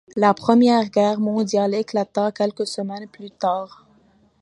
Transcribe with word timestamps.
La 0.15 0.33
Première 0.33 0.89
Guerre 0.89 1.19
mondiale 1.19 1.75
éclata 1.75 2.31
quelques 2.31 2.65
semaines 2.65 3.07
plus 3.07 3.29
tard. 3.29 3.85